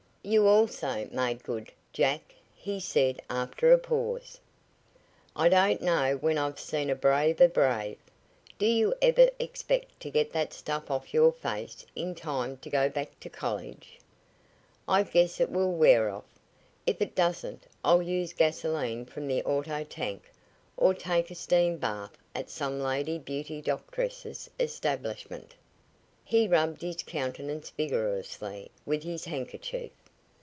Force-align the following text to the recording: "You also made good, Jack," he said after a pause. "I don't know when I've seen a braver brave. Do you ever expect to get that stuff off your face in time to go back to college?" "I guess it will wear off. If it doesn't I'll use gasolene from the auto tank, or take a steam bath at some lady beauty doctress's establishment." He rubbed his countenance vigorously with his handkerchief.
"You 0.23 0.45
also 0.47 1.07
made 1.11 1.41
good, 1.41 1.71
Jack," 1.93 2.35
he 2.55 2.79
said 2.79 3.23
after 3.27 3.73
a 3.73 3.79
pause. 3.79 4.39
"I 5.35 5.49
don't 5.49 5.81
know 5.81 6.15
when 6.17 6.37
I've 6.37 6.59
seen 6.59 6.91
a 6.91 6.95
braver 6.95 7.47
brave. 7.47 7.97
Do 8.59 8.67
you 8.67 8.93
ever 9.01 9.31
expect 9.39 9.99
to 10.01 10.11
get 10.11 10.31
that 10.33 10.53
stuff 10.53 10.91
off 10.91 11.11
your 11.11 11.31
face 11.31 11.87
in 11.95 12.13
time 12.13 12.57
to 12.57 12.69
go 12.69 12.87
back 12.87 13.19
to 13.21 13.31
college?" 13.31 13.99
"I 14.87 15.01
guess 15.01 15.41
it 15.41 15.49
will 15.49 15.71
wear 15.73 16.07
off. 16.11 16.29
If 16.85 17.01
it 17.01 17.15
doesn't 17.15 17.65
I'll 17.83 18.03
use 18.03 18.31
gasolene 18.31 19.05
from 19.05 19.27
the 19.27 19.43
auto 19.43 19.83
tank, 19.83 20.31
or 20.77 20.93
take 20.93 21.31
a 21.31 21.35
steam 21.35 21.77
bath 21.77 22.15
at 22.35 22.51
some 22.51 22.79
lady 22.79 23.17
beauty 23.17 23.59
doctress's 23.59 24.51
establishment." 24.59 25.55
He 26.23 26.47
rubbed 26.47 26.83
his 26.83 27.01
countenance 27.01 27.71
vigorously 27.71 28.69
with 28.85 29.01
his 29.01 29.25
handkerchief. 29.25 29.89